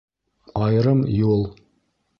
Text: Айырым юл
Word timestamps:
Айырым 0.63 0.99
юл 1.31 1.43